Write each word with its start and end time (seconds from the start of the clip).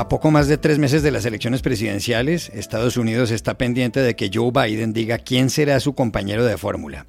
A 0.00 0.08
poco 0.08 0.30
más 0.30 0.48
de 0.48 0.56
tres 0.56 0.78
meses 0.78 1.02
de 1.02 1.10
las 1.10 1.26
elecciones 1.26 1.60
presidenciales, 1.60 2.48
Estados 2.54 2.96
Unidos 2.96 3.30
está 3.30 3.58
pendiente 3.58 4.00
de 4.00 4.16
que 4.16 4.30
Joe 4.32 4.50
Biden 4.50 4.94
diga 4.94 5.18
quién 5.18 5.50
será 5.50 5.78
su 5.78 5.94
compañero 5.94 6.42
de 6.46 6.56
fórmula. 6.56 7.04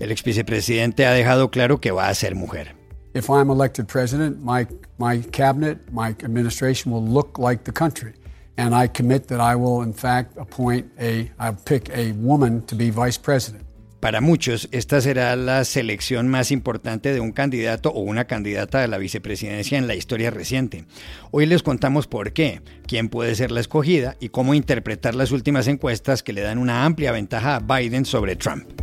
El 0.00 0.10
ex 0.10 0.24
vicepresidente 0.24 1.06
ha 1.06 1.12
dejado 1.12 1.52
claro 1.52 1.80
que 1.80 1.92
va 1.92 2.08
a 2.08 2.14
ser 2.16 2.34
mujer. 2.34 2.74
If 3.14 3.28
I'm 3.28 3.48
elected 3.48 3.86
president, 3.86 4.38
my, 4.42 4.66
my 4.98 5.22
cabinet, 5.30 5.78
my 5.92 6.16
administration 6.24 6.92
will 6.92 7.08
look 7.08 7.38
like 7.38 7.62
the 7.62 7.70
country. 7.70 8.12
And 8.56 8.74
I 8.74 8.88
commit 8.88 9.28
that 9.28 9.38
I 9.38 9.54
will, 9.54 9.84
in 9.84 9.94
fact, 9.94 10.36
appoint 10.36 10.90
a, 10.98 11.30
I'll 11.38 11.54
pick 11.64 11.96
a 11.96 12.10
woman 12.10 12.62
to 12.66 12.74
be 12.74 12.90
vice 12.90 13.18
president. 13.18 13.61
Para 14.02 14.20
muchos, 14.20 14.68
esta 14.72 15.00
será 15.00 15.36
la 15.36 15.64
selección 15.64 16.26
más 16.26 16.50
importante 16.50 17.12
de 17.14 17.20
un 17.20 17.30
candidato 17.30 17.90
o 17.90 18.00
una 18.00 18.24
candidata 18.24 18.82
a 18.82 18.88
la 18.88 18.98
vicepresidencia 18.98 19.78
en 19.78 19.86
la 19.86 19.94
historia 19.94 20.32
reciente. 20.32 20.86
Hoy 21.30 21.46
les 21.46 21.62
contamos 21.62 22.08
por 22.08 22.32
qué, 22.32 22.62
quién 22.88 23.08
puede 23.08 23.36
ser 23.36 23.52
la 23.52 23.60
escogida 23.60 24.16
y 24.18 24.30
cómo 24.30 24.54
interpretar 24.54 25.14
las 25.14 25.30
últimas 25.30 25.68
encuestas 25.68 26.24
que 26.24 26.32
le 26.32 26.40
dan 26.40 26.58
una 26.58 26.84
amplia 26.84 27.12
ventaja 27.12 27.54
a 27.54 27.60
Biden 27.60 28.04
sobre 28.04 28.34
Trump. 28.34 28.81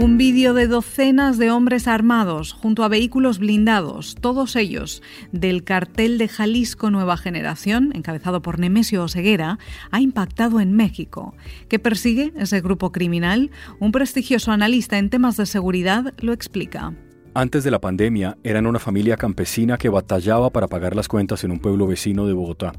Un 0.00 0.16
vídeo 0.16 0.54
de 0.54 0.68
docenas 0.68 1.38
de 1.38 1.50
hombres 1.50 1.88
armados 1.88 2.52
junto 2.52 2.84
a 2.84 2.88
vehículos 2.88 3.40
blindados, 3.40 4.14
todos 4.14 4.54
ellos 4.54 5.02
del 5.32 5.64
cartel 5.64 6.18
de 6.18 6.28
Jalisco 6.28 6.88
Nueva 6.92 7.16
Generación, 7.16 7.90
encabezado 7.96 8.40
por 8.40 8.60
Nemesio 8.60 9.02
Oseguera, 9.02 9.58
ha 9.90 10.00
impactado 10.00 10.60
en 10.60 10.72
México. 10.72 11.34
¿Qué 11.68 11.80
persigue 11.80 12.32
ese 12.36 12.60
grupo 12.60 12.92
criminal? 12.92 13.50
Un 13.80 13.90
prestigioso 13.90 14.52
analista 14.52 14.98
en 14.98 15.10
temas 15.10 15.36
de 15.36 15.46
seguridad 15.46 16.14
lo 16.18 16.32
explica. 16.32 16.94
Antes 17.34 17.62
de 17.62 17.70
la 17.70 17.78
pandemia, 17.78 18.38
eran 18.42 18.66
una 18.66 18.78
familia 18.78 19.16
campesina 19.16 19.76
que 19.76 19.88
batallaba 19.88 20.50
para 20.50 20.66
pagar 20.66 20.96
las 20.96 21.08
cuentas 21.08 21.44
en 21.44 21.50
un 21.50 21.60
pueblo 21.60 21.86
vecino 21.86 22.26
de 22.26 22.32
Bogotá. 22.32 22.72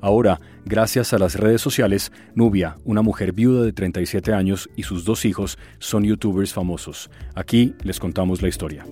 Ahora, 0.00 0.40
gracias 0.64 1.12
a 1.12 1.18
las 1.18 1.36
redes 1.36 1.60
sociales, 1.60 2.10
Nubia, 2.34 2.76
una 2.84 3.02
mujer 3.02 3.32
viuda 3.32 3.62
de 3.62 3.72
37 3.72 4.32
años 4.32 4.68
y 4.76 4.82
sus 4.82 5.04
dos 5.04 5.24
hijos 5.24 5.56
son 5.78 6.02
youtubers 6.02 6.52
famosos. 6.52 7.10
Aquí 7.34 7.74
les 7.84 8.00
contamos 8.00 8.42
la 8.42 8.48
historia. 8.48 8.84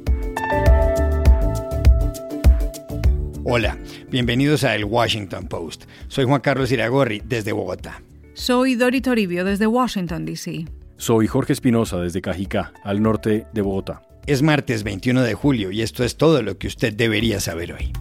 Hola, 3.42 3.76
bienvenidos 4.10 4.62
a 4.62 4.76
El 4.76 4.84
Washington 4.84 5.48
Post. 5.48 5.84
Soy 6.06 6.24
Juan 6.24 6.40
Carlos 6.40 6.70
Iragorri 6.70 7.20
desde 7.24 7.50
Bogotá. 7.50 8.00
Soy 8.34 8.76
Dori 8.76 9.00
Toribio 9.00 9.44
desde 9.44 9.66
Washington, 9.66 10.24
D.C. 10.24 10.66
Soy 10.96 11.26
Jorge 11.26 11.52
Espinosa 11.52 11.98
desde 11.98 12.22
Cajicá, 12.22 12.72
al 12.84 13.02
norte 13.02 13.46
de 13.52 13.62
Bogotá. 13.62 14.02
Es 14.26 14.42
martes 14.42 14.82
21 14.84 15.22
de 15.22 15.34
julio 15.34 15.70
y 15.70 15.82
esto 15.82 16.04
es 16.04 16.16
todo 16.16 16.42
lo 16.42 16.58
que 16.58 16.66
usted 16.66 16.92
debería 16.92 17.40
saber 17.40 17.72
hoy. 17.72 17.92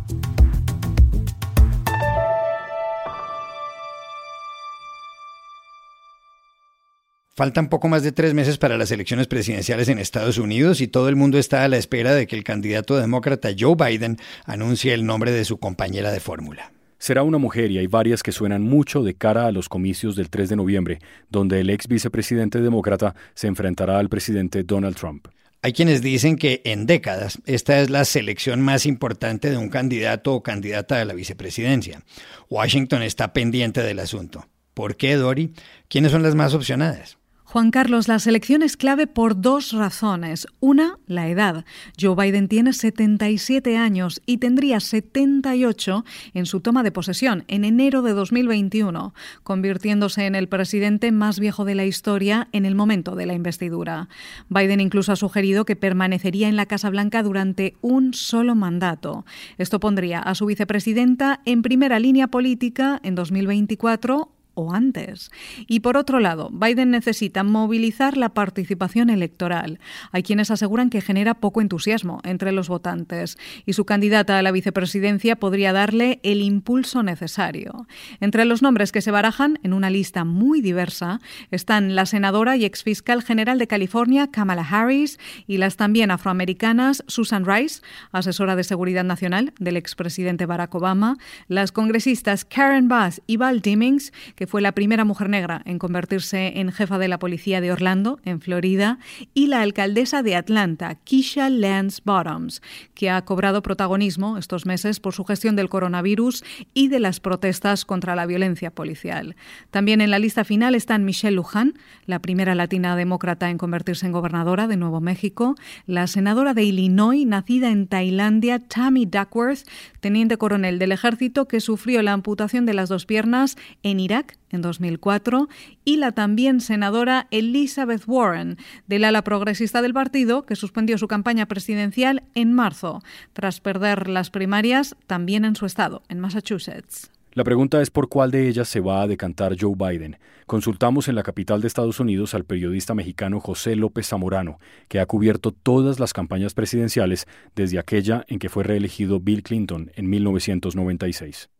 Faltan 7.39 7.69
poco 7.69 7.87
más 7.87 8.03
de 8.03 8.11
tres 8.11 8.33
meses 8.33 8.57
para 8.57 8.77
las 8.77 8.91
elecciones 8.91 9.27
presidenciales 9.27 9.87
en 9.87 9.97
Estados 9.97 10.37
Unidos 10.37 10.81
y 10.81 10.89
todo 10.89 11.07
el 11.07 11.15
mundo 11.15 11.37
está 11.37 11.63
a 11.63 11.69
la 11.69 11.77
espera 11.77 12.13
de 12.13 12.27
que 12.27 12.35
el 12.35 12.43
candidato 12.43 12.97
demócrata 12.97 13.51
Joe 13.57 13.75
Biden 13.75 14.17
anuncie 14.43 14.93
el 14.93 15.05
nombre 15.05 15.31
de 15.31 15.45
su 15.45 15.57
compañera 15.57 16.11
de 16.11 16.19
fórmula. 16.19 16.73
Será 16.97 17.23
una 17.23 17.37
mujer 17.37 17.71
y 17.71 17.77
hay 17.77 17.87
varias 17.87 18.23
que 18.23 18.33
suenan 18.33 18.63
mucho 18.63 19.03
de 19.03 19.13
cara 19.13 19.45
a 19.45 19.53
los 19.53 19.69
comicios 19.69 20.17
del 20.17 20.29
3 20.29 20.49
de 20.49 20.55
noviembre, 20.57 20.99
donde 21.29 21.61
el 21.61 21.69
ex 21.69 21.87
vicepresidente 21.87 22.59
demócrata 22.59 23.15
se 23.35 23.47
enfrentará 23.47 23.99
al 23.99 24.09
presidente 24.09 24.63
Donald 24.63 24.97
Trump. 24.97 25.29
Hay 25.61 25.73
quienes 25.73 26.01
dicen 26.01 26.37
que 26.37 26.61
en 26.63 26.85
décadas 26.85 27.39
esta 27.45 27.81
es 27.81 27.89
la 27.89 28.05
selección 28.05 28.61
más 28.61 28.85
importante 28.85 29.51
de 29.51 29.57
un 29.57 29.69
candidato 29.69 30.33
o 30.33 30.41
candidata 30.41 31.01
a 31.01 31.05
la 31.05 31.13
vicepresidencia. 31.13 32.01
Washington 32.49 33.01
está 33.03 33.33
pendiente 33.33 33.83
del 33.83 33.99
asunto. 33.99 34.47
¿Por 34.73 34.95
qué, 34.95 35.15
Dory? 35.15 35.53
¿Quiénes 35.89 36.13
son 36.13 36.23
las 36.23 36.35
más 36.35 36.53
opcionadas? 36.53 37.18
Juan 37.51 37.71
Carlos, 37.71 38.07
la 38.07 38.19
selección 38.19 38.61
es 38.61 38.77
clave 38.77 39.07
por 39.07 39.41
dos 39.41 39.71
razones. 39.71 40.45
Una, 40.59 40.99
la 41.07 41.29
edad. 41.29 41.65
Joe 41.99 42.13
Biden 42.15 42.47
tiene 42.47 42.73
77 42.73 43.75
años 43.75 44.21
y 44.27 44.37
tendría 44.37 44.79
78 44.79 46.05
en 46.35 46.45
su 46.45 46.59
toma 46.59 46.83
de 46.83 46.91
posesión 46.91 47.45
en 47.47 47.65
enero 47.65 48.03
de 48.03 48.13
2021, 48.13 49.15
convirtiéndose 49.41 50.27
en 50.27 50.35
el 50.35 50.47
presidente 50.47 51.11
más 51.11 51.39
viejo 51.39 51.65
de 51.65 51.73
la 51.73 51.85
historia 51.85 52.49
en 52.51 52.65
el 52.65 52.75
momento 52.75 53.15
de 53.15 53.25
la 53.25 53.33
investidura. 53.33 54.09
Biden 54.49 54.79
incluso 54.79 55.11
ha 55.11 55.15
sugerido 55.15 55.65
que 55.65 55.75
permanecería 55.75 56.49
en 56.49 56.55
la 56.55 56.67
Casa 56.67 56.91
Blanca 56.91 57.23
durante 57.23 57.73
un 57.81 58.13
solo 58.13 58.53
mandato. 58.53 59.25
Esto 59.57 59.79
pondría 59.79 60.19
a 60.19 60.35
su 60.35 60.45
vicepresidenta 60.45 61.41
en 61.45 61.63
primera 61.63 61.97
línea 61.97 62.27
política 62.27 62.99
en 63.01 63.15
2024 63.15 64.33
o 64.59 64.73
antes. 64.73 65.31
Y 65.67 65.79
por 65.79 65.95
otro 65.95 66.19
lado, 66.19 66.49
Biden 66.51 66.91
necesita 66.91 67.43
movilizar 67.43 68.17
la 68.17 68.29
participación 68.29 69.09
electoral. 69.09 69.79
Hay 70.11 70.23
quienes 70.23 70.51
aseguran 70.51 70.89
que 70.89 71.01
genera 71.01 71.35
poco 71.35 71.61
entusiasmo 71.61 72.19
entre 72.23 72.51
los 72.51 72.67
votantes 72.67 73.37
y 73.65 73.73
su 73.73 73.85
candidata 73.85 74.37
a 74.37 74.41
la 74.41 74.51
vicepresidencia 74.51 75.37
podría 75.37 75.73
darle 75.73 76.19
el 76.23 76.41
impulso 76.41 77.03
necesario. 77.03 77.87
Entre 78.19 78.45
los 78.45 78.61
nombres 78.61 78.91
que 78.91 79.01
se 79.01 79.11
barajan 79.11 79.59
en 79.63 79.73
una 79.73 79.89
lista 79.89 80.25
muy 80.25 80.61
diversa 80.61 81.21
están 81.51 81.95
la 81.95 82.05
senadora 82.05 82.57
y 82.57 82.65
exfiscal 82.65 83.23
general 83.23 83.59
de 83.59 83.67
California, 83.67 84.27
Kamala 84.27 84.67
Harris, 84.69 85.19
y 85.47 85.57
las 85.57 85.77
también 85.77 86.11
afroamericanas 86.11 87.03
Susan 87.07 87.45
Rice, 87.45 87.81
asesora 88.11 88.55
de 88.55 88.63
seguridad 88.63 89.03
nacional 89.03 89.53
del 89.59 89.77
expresidente 89.77 90.45
Barack 90.45 90.75
Obama, 90.75 91.17
las 91.47 91.71
congresistas 91.71 92.45
Karen 92.45 92.87
Bass 92.87 93.21
y 93.27 93.37
Val 93.37 93.61
Demings, 93.61 94.11
que 94.35 94.47
fue 94.49 94.61
la 94.61 94.73
primera 94.73 95.05
mujer 95.05 95.29
negra 95.29 95.61
en 95.65 95.77
convertirse 95.77 96.59
en 96.59 96.71
jefa 96.71 96.97
de 96.97 97.07
la 97.07 97.19
policía 97.19 97.61
de 97.61 97.71
Orlando, 97.71 98.19
en 98.25 98.41
Florida, 98.41 98.97
y 99.33 99.47
la 99.47 99.61
alcaldesa 99.61 100.23
de 100.23 100.35
Atlanta, 100.35 100.95
Keisha 100.95 101.49
Lance 101.49 102.01
Bottoms, 102.03 102.61
que 102.95 103.11
ha 103.11 103.23
cobrado 103.23 103.61
protagonismo 103.61 104.37
estos 104.37 104.65
meses 104.65 104.99
por 104.99 105.13
su 105.13 105.23
gestión 105.23 105.55
del 105.55 105.69
coronavirus 105.69 106.43
y 106.73 106.87
de 106.87 106.99
las 106.99 107.19
protestas 107.19 107.85
contra 107.85 108.15
la 108.15 108.25
violencia 108.25 108.71
policial. 108.71 109.35
También 109.69 110.01
en 110.01 110.09
la 110.09 110.19
lista 110.19 110.43
final 110.43 110.73
están 110.73 111.05
Michelle 111.05 111.35
Luján, 111.35 111.75
la 112.07 112.19
primera 112.19 112.55
latina 112.55 112.95
demócrata 112.95 113.51
en 113.51 113.59
convertirse 113.59 114.07
en 114.07 114.11
gobernadora 114.11 114.67
de 114.67 114.77
Nuevo 114.77 114.99
México, 114.99 115.55
la 115.85 116.07
senadora 116.07 116.55
de 116.55 116.63
Illinois, 116.63 117.25
nacida 117.25 117.69
en 117.69 117.85
Tailandia, 117.87 118.59
Tammy 118.59 119.05
Duckworth, 119.05 119.67
teniente 119.99 120.37
coronel 120.37 120.79
del 120.79 120.91
ejército 120.91 121.47
que 121.47 121.59
sufrió 121.59 122.01
la 122.01 122.13
amputación 122.13 122.65
de 122.65 122.73
las 122.73 122.89
dos 122.89 123.05
piernas 123.05 123.55
en 123.83 123.99
Irak 123.99 124.28
en 124.49 124.61
2004, 124.61 125.47
y 125.85 125.97
la 125.97 126.11
también 126.11 126.61
senadora 126.61 127.27
Elizabeth 127.31 128.03
Warren, 128.07 128.57
del 128.87 129.03
ala 129.03 129.23
progresista 129.23 129.81
del 129.81 129.93
partido, 129.93 130.45
que 130.45 130.55
suspendió 130.55 130.97
su 130.97 131.07
campaña 131.07 131.47
presidencial 131.47 132.23
en 132.35 132.53
marzo, 132.53 133.01
tras 133.33 133.59
perder 133.59 134.09
las 134.09 134.29
primarias 134.29 134.95
también 135.07 135.45
en 135.45 135.55
su 135.55 135.65
estado, 135.65 136.03
en 136.09 136.19
Massachusetts. 136.19 137.11
La 137.33 137.43
pregunta 137.43 137.79
es 137.81 137.91
por 137.91 138.09
cuál 138.09 138.31
de 138.31 138.47
ellas 138.47 138.67
se 138.67 138.79
va 138.79 139.03
a 139.03 139.07
decantar 139.07 139.55
Joe 139.59 139.75
Biden. 139.77 140.17
Consultamos 140.47 141.07
en 141.07 141.15
la 141.15 141.21
capital 141.21 141.61
de 141.61 141.67
Estados 141.67 141.99
Unidos 141.99 142.33
al 142.33 142.43
periodista 142.43 142.95
mexicano 142.95 143.39
José 143.39 143.75
López 143.75 144.07
Zamorano, 144.07 144.57
que 144.87 144.99
ha 144.99 145.05
cubierto 145.05 145.51
todas 145.51 145.99
las 145.99 146.11
campañas 146.11 146.55
presidenciales 146.55 147.27
desde 147.55 147.77
aquella 147.77 148.25
en 148.27 148.39
que 148.39 148.49
fue 148.49 148.63
reelegido 148.63 149.19
Bill 149.19 149.43
Clinton 149.43 149.91
en 149.93 150.09
1996. 150.09 151.51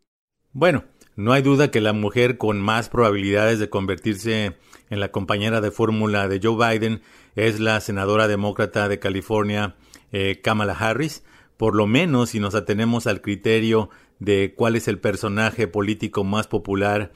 Bueno, 0.54 0.86
no 1.16 1.34
hay 1.34 1.42
duda 1.42 1.72
que 1.72 1.82
la 1.82 1.94
mujer 1.94 2.38
con 2.38 2.62
más 2.62 2.90
probabilidades 2.90 3.60
de 3.60 3.70
convertirse 3.70 4.56
en 4.90 5.00
la 5.00 5.12
compañera 5.12 5.62
de 5.62 5.72
fórmula 5.72 6.28
de 6.28 6.40
Joe 6.42 6.56
Biden 6.56 7.02
es 7.36 7.60
la 7.60 7.80
senadora 7.82 8.28
demócrata 8.28 8.88
de 8.88 9.00
California, 9.00 9.76
eh, 10.12 10.40
Kamala 10.42 10.74
Harris, 10.74 11.24
por 11.58 11.76
lo 11.76 11.88
menos 11.88 12.30
si 12.30 12.40
nos 12.40 12.56
atenemos 12.56 13.06
al 13.06 13.22
criterio 13.22 13.90
de 14.20 14.54
cuál 14.56 14.76
es 14.76 14.88
el 14.88 15.00
personaje 15.00 15.68
político 15.68 16.24
más 16.24 16.48
popular 16.48 17.12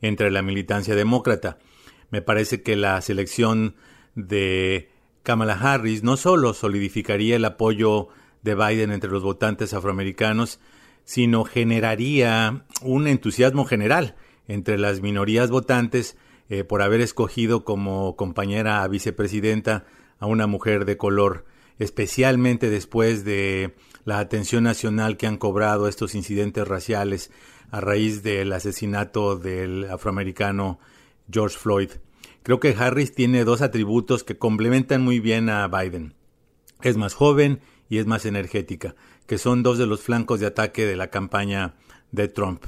entre 0.00 0.30
la 0.30 0.42
militancia 0.42 0.94
demócrata. 0.94 1.58
Me 2.10 2.22
parece 2.22 2.62
que 2.62 2.76
la 2.76 3.00
selección 3.00 3.74
de 4.14 4.90
Kamala 5.22 5.54
Harris 5.54 6.02
no 6.02 6.16
solo 6.16 6.54
solidificaría 6.54 7.36
el 7.36 7.44
apoyo 7.44 8.08
de 8.42 8.54
Biden 8.54 8.92
entre 8.92 9.10
los 9.10 9.22
votantes 9.22 9.74
afroamericanos, 9.74 10.60
sino 11.08 11.44
generaría 11.44 12.66
un 12.82 13.06
entusiasmo 13.06 13.64
general 13.64 14.14
entre 14.46 14.76
las 14.76 15.00
minorías 15.00 15.50
votantes 15.50 16.18
eh, 16.50 16.64
por 16.64 16.82
haber 16.82 17.00
escogido 17.00 17.64
como 17.64 18.14
compañera 18.14 18.82
a 18.82 18.88
vicepresidenta 18.88 19.86
a 20.18 20.26
una 20.26 20.46
mujer 20.46 20.84
de 20.84 20.98
color, 20.98 21.46
especialmente 21.78 22.68
después 22.68 23.24
de 23.24 23.74
la 24.04 24.18
atención 24.18 24.64
nacional 24.64 25.16
que 25.16 25.26
han 25.26 25.38
cobrado 25.38 25.88
estos 25.88 26.14
incidentes 26.14 26.68
raciales 26.68 27.30
a 27.70 27.80
raíz 27.80 28.22
del 28.22 28.52
asesinato 28.52 29.36
del 29.36 29.90
afroamericano 29.90 30.78
George 31.32 31.56
Floyd. 31.56 31.90
Creo 32.42 32.60
que 32.60 32.76
Harris 32.78 33.14
tiene 33.14 33.44
dos 33.44 33.62
atributos 33.62 34.24
que 34.24 34.36
complementan 34.36 35.00
muy 35.00 35.20
bien 35.20 35.48
a 35.48 35.68
Biden. 35.68 36.12
Es 36.82 36.98
más 36.98 37.14
joven 37.14 37.60
y 37.88 37.98
es 37.98 38.06
más 38.06 38.26
energética, 38.26 38.94
que 39.26 39.38
son 39.38 39.62
dos 39.62 39.78
de 39.78 39.86
los 39.86 40.00
flancos 40.00 40.40
de 40.40 40.46
ataque 40.46 40.86
de 40.86 40.96
la 40.96 41.08
campaña 41.08 41.74
de 42.12 42.28
Trump. 42.28 42.64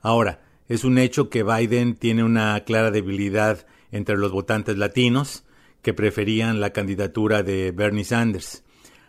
Ahora, 0.00 0.42
es 0.68 0.84
un 0.84 0.98
hecho 0.98 1.28
que 1.28 1.42
Biden 1.42 1.94
tiene 1.96 2.24
una 2.24 2.58
clara 2.64 2.90
debilidad 2.90 3.66
entre 3.90 4.16
los 4.16 4.32
votantes 4.32 4.78
latinos 4.78 5.44
que 5.82 5.94
preferían 5.94 6.60
la 6.60 6.70
candidatura 6.70 7.42
de 7.42 7.72
Bernie 7.72 8.04
Sanders. 8.04 8.64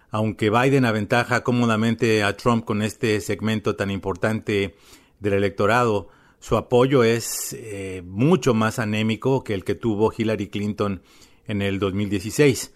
Aunque 0.10 0.50
Biden 0.50 0.86
aventaja 0.86 1.44
cómodamente 1.44 2.24
a 2.24 2.36
Trump 2.36 2.66
con 2.66 2.82
este 2.82 3.20
segmento 3.22 3.76
tan 3.76 3.92
importante 3.92 4.76
del 5.20 5.34
electorado, 5.34 6.10
su 6.40 6.58
apoyo 6.58 7.04
es 7.04 7.56
eh, 7.58 8.04
mucho 8.06 8.54
más 8.54 8.78
anémico 8.78 9.44
que 9.44 9.54
el 9.54 9.64
que 9.64 9.76
tuvo 9.76 10.12
Hillary 10.16 10.48
Clinton 10.50 11.02
en 11.48 11.62
el 11.62 11.80
2016. 11.80 12.74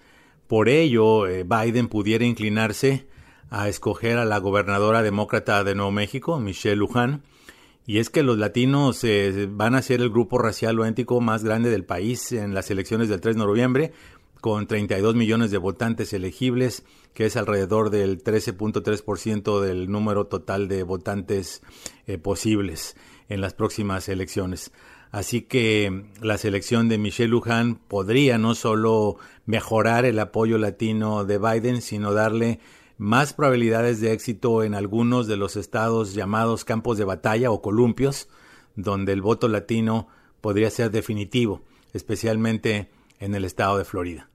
Por 0.48 0.70
ello, 0.70 1.28
eh, 1.28 1.44
Biden 1.44 1.88
pudiera 1.88 2.26
inclinarse 2.26 3.06
a 3.50 3.68
escoger 3.70 4.18
a 4.18 4.26
la 4.26 4.40
gobernadora 4.40 5.04
demócrata 5.04 5.64
de 5.64 5.76
Nuevo 5.76 5.92
México, 5.92 6.40
Michelle 6.40 6.76
Luján, 6.78 7.24
y 7.86 8.00
es 8.00 8.10
que 8.10 8.24
los 8.24 8.38
latinos 8.38 9.04
eh, 9.04 9.48
van 9.50 9.76
a 9.76 9.82
ser 9.82 10.02
el 10.02 10.10
grupo 10.10 10.38
racial 10.38 10.80
o 10.80 10.86
étnico 10.86 11.22
más 11.22 11.44
grande 11.44 11.70
del 11.70 11.86
país 11.86 12.32
en 12.34 12.54
las 12.54 12.70
elecciones 12.70 13.08
del 13.08 13.22
3 13.22 13.36
de 13.38 13.46
noviembre, 13.46 13.94
con 14.42 14.68
32 14.68 15.16
millones 15.16 15.52
de 15.52 15.58
votantes 15.58 16.14
elegibles, 16.14 16.84
que 17.14 17.26
es 17.26 17.38
alrededor 17.38 17.90
del 17.90 18.24
13.3% 18.24 19.62
del 19.62 19.90
número 19.90 20.28
total 20.28 20.68
de 20.68 20.84
votantes 20.84 21.62
eh, 22.06 22.18
posibles 22.18 22.96
en 23.30 23.42
las 23.42 23.54
próximas 23.54 24.08
elecciones. 24.10 24.72
Así 25.12 25.42
que 25.42 26.06
la 26.22 26.38
selección 26.38 26.90
de 26.90 26.98
Michelle 26.98 27.30
Luján 27.30 27.76
podría 27.76 28.38
no 28.38 28.56
solo 28.56 29.18
mejorar 29.46 30.06
el 30.06 30.20
apoyo 30.20 30.58
latino 30.58 31.26
de 31.26 31.38
Biden, 31.38 31.82
sino 31.82 32.14
darle 32.14 32.60
más 32.98 33.34
probabilidades 33.34 34.02
de 34.02 34.12
éxito 34.12 34.64
en 34.64 34.74
algunos 34.74 35.28
de 35.28 35.38
los 35.38 35.56
estados 35.56 36.14
llamados 36.14 36.66
campos 36.66 36.98
de 36.98 37.06
batalla 37.06 37.52
o 37.52 37.62
columpios, 37.62 38.28
donde 38.76 39.14
el 39.14 39.22
voto 39.22 39.48
latino 39.48 40.08
podría 40.42 40.70
ser 40.70 40.92
definitivo, 40.92 41.64
especialmente 41.94 42.90
en 43.20 43.34
el 43.36 43.46
estado 43.46 43.78
de 43.78 43.86
Florida. 43.86 44.30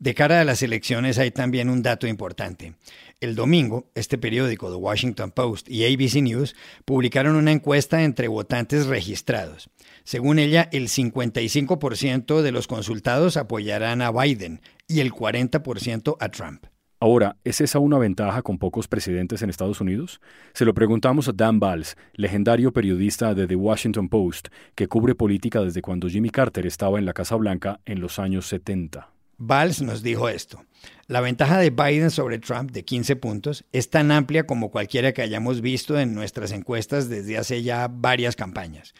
De 0.00 0.14
cara 0.14 0.40
a 0.40 0.44
las 0.44 0.62
elecciones 0.62 1.18
hay 1.18 1.32
también 1.32 1.68
un 1.68 1.82
dato 1.82 2.06
importante. 2.06 2.74
El 3.20 3.34
domingo, 3.34 3.90
este 3.96 4.16
periódico, 4.16 4.70
The 4.70 4.76
Washington 4.76 5.32
Post 5.32 5.68
y 5.68 5.84
ABC 5.84 6.22
News, 6.22 6.54
publicaron 6.84 7.34
una 7.34 7.50
encuesta 7.50 8.04
entre 8.04 8.28
votantes 8.28 8.86
registrados. 8.86 9.70
Según 10.04 10.38
ella, 10.38 10.68
el 10.70 10.86
55% 10.86 12.42
de 12.42 12.52
los 12.52 12.68
consultados 12.68 13.36
apoyarán 13.36 14.00
a 14.00 14.12
Biden 14.12 14.60
y 14.86 15.00
el 15.00 15.12
40% 15.12 16.16
a 16.20 16.28
Trump. 16.28 16.66
Ahora, 17.00 17.36
¿es 17.42 17.60
esa 17.60 17.80
una 17.80 17.98
ventaja 17.98 18.42
con 18.42 18.58
pocos 18.58 18.86
presidentes 18.86 19.42
en 19.42 19.50
Estados 19.50 19.80
Unidos? 19.80 20.20
Se 20.54 20.64
lo 20.64 20.74
preguntamos 20.74 21.26
a 21.26 21.32
Dan 21.32 21.58
Valls, 21.58 21.96
legendario 22.14 22.72
periodista 22.72 23.34
de 23.34 23.48
The 23.48 23.56
Washington 23.56 24.08
Post, 24.08 24.48
que 24.76 24.86
cubre 24.86 25.16
política 25.16 25.60
desde 25.60 25.82
cuando 25.82 26.08
Jimmy 26.08 26.30
Carter 26.30 26.66
estaba 26.66 27.00
en 27.00 27.04
la 27.04 27.14
Casa 27.14 27.34
Blanca 27.34 27.80
en 27.84 28.00
los 28.00 28.20
años 28.20 28.46
70. 28.46 29.17
Valls 29.38 29.80
nos 29.82 30.02
dijo 30.02 30.28
esto. 30.28 30.64
La 31.06 31.20
ventaja 31.20 31.58
de 31.58 31.70
Biden 31.70 32.10
sobre 32.10 32.38
Trump 32.38 32.72
de 32.72 32.84
15 32.84 33.16
puntos 33.16 33.64
es 33.72 33.88
tan 33.88 34.10
amplia 34.10 34.46
como 34.46 34.70
cualquiera 34.70 35.12
que 35.12 35.22
hayamos 35.22 35.60
visto 35.60 35.98
en 35.98 36.12
nuestras 36.12 36.50
encuestas 36.50 37.08
desde 37.08 37.38
hace 37.38 37.62
ya 37.62 37.88
varias 37.88 38.34
campañas. 38.34 38.94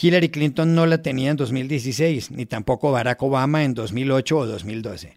Hillary 0.00 0.28
Clinton 0.28 0.74
no 0.74 0.86
la 0.86 1.02
tenía 1.02 1.30
en 1.30 1.36
2016, 1.36 2.30
ni 2.30 2.44
tampoco 2.44 2.92
Barack 2.92 3.22
Obama 3.22 3.64
en 3.64 3.72
2008 3.74 4.36
o 4.36 4.46
2012. 4.46 5.16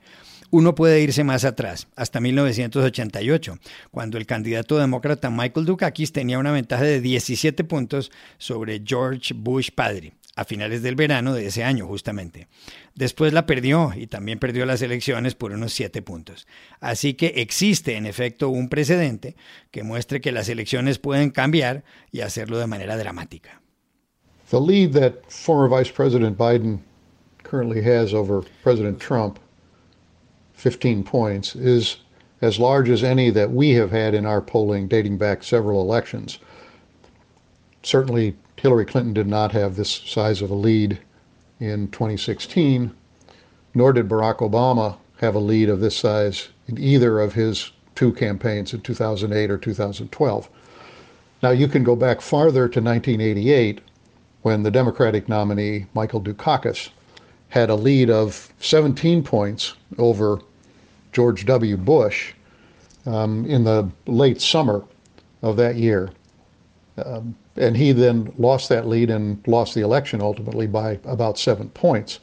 Uno 0.51 0.73
puede 0.73 1.01
irse 1.01 1.23
más 1.23 1.45
atrás, 1.45 1.87
hasta 1.95 2.19
1988, 2.19 3.59
cuando 3.91 4.17
el 4.17 4.25
candidato 4.25 4.77
demócrata 4.77 5.29
Michael 5.29 5.65
Dukakis 5.65 6.11
tenía 6.11 6.39
una 6.39 6.51
ventaja 6.51 6.83
de 6.83 7.01
17 7.01 7.63
puntos 7.65 8.11
sobre 8.37 8.81
George 8.85 9.33
Bush 9.33 9.69
padre 9.75 10.13
a 10.35 10.45
finales 10.45 10.81
del 10.81 10.95
verano 10.95 11.33
de 11.33 11.47
ese 11.47 11.63
año 11.63 11.87
justamente. 11.87 12.47
Después 12.95 13.33
la 13.33 13.45
perdió 13.45 13.91
y 13.95 14.07
también 14.07 14.39
perdió 14.39 14.65
las 14.65 14.81
elecciones 14.81 15.35
por 15.35 15.51
unos 15.51 15.73
siete 15.73 16.01
puntos. 16.01 16.47
Así 16.79 17.13
que 17.15 17.33
existe 17.37 17.95
en 17.95 18.05
efecto 18.05 18.49
un 18.49 18.69
precedente 18.69 19.35
que 19.71 19.83
muestre 19.83 20.21
que 20.21 20.31
las 20.31 20.49
elecciones 20.49 20.99
pueden 20.99 21.31
cambiar 21.31 21.83
y 22.11 22.21
hacerlo 22.21 22.57
de 22.59 22.67
manera 22.67 22.97
dramática. 22.97 23.61
The 24.49 24.59
lead 24.59 24.91
that 24.93 25.31
former 25.31 25.69
Vice 25.69 25.91
President 25.91 26.37
Biden 26.37 26.81
currently 27.43 27.81
has 27.81 28.13
over 28.13 28.43
President 28.63 28.99
Trump, 28.99 29.39
15 30.53 31.03
points, 31.03 31.55
is 31.55 31.97
as 32.41 32.59
large 32.59 32.89
as 32.89 33.03
any 33.03 33.29
that 33.29 33.51
we 33.51 33.71
have 33.71 33.91
had 33.91 34.13
in 34.13 34.25
our 34.25 34.41
polling 34.41 34.87
dating 34.87 35.17
back 35.17 35.43
several 35.43 35.81
elections. 35.81 36.39
Certainly 37.83 38.35
Hillary 38.61 38.85
Clinton 38.85 39.11
did 39.11 39.25
not 39.25 39.51
have 39.53 39.75
this 39.75 39.89
size 39.89 40.43
of 40.43 40.51
a 40.51 40.55
lead 40.55 40.99
in 41.59 41.87
2016, 41.87 42.91
nor 43.73 43.91
did 43.91 44.07
Barack 44.07 44.37
Obama 44.37 44.97
have 45.17 45.33
a 45.33 45.39
lead 45.39 45.67
of 45.67 45.79
this 45.79 45.97
size 45.97 46.49
in 46.67 46.77
either 46.77 47.19
of 47.19 47.33
his 47.33 47.71
two 47.95 48.13
campaigns 48.13 48.71
in 48.71 48.81
2008 48.81 49.49
or 49.49 49.57
2012. 49.57 50.47
Now, 51.41 51.49
you 51.49 51.67
can 51.67 51.83
go 51.83 51.95
back 51.95 52.21
farther 52.21 52.69
to 52.69 52.79
1988 52.79 53.81
when 54.43 54.61
the 54.61 54.69
Democratic 54.69 55.27
nominee, 55.27 55.87
Michael 55.95 56.21
Dukakis, 56.21 56.89
had 57.49 57.71
a 57.71 57.75
lead 57.75 58.11
of 58.11 58.53
17 58.59 59.23
points 59.23 59.73
over 59.97 60.39
George 61.13 61.47
W. 61.47 61.77
Bush 61.77 62.33
um, 63.07 63.43
in 63.45 63.63
the 63.63 63.89
late 64.05 64.39
summer 64.39 64.83
of 65.41 65.57
that 65.57 65.77
year. 65.77 66.11
Um, 67.03 67.35
and 67.55 67.75
he 67.75 67.91
then 67.91 68.33
lost 68.37 68.69
that 68.69 68.87
lead 68.87 69.09
and 69.09 69.45
lost 69.47 69.75
the 69.75 69.81
election 69.81 70.21
ultimately 70.21 70.67
by 70.67 70.99
about 71.05 71.37
seven 71.37 71.69
points. 71.69 72.19